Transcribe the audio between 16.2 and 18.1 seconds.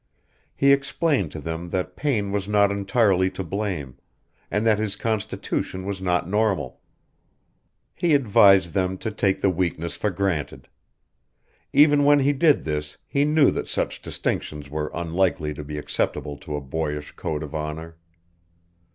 to a boyish code of honour.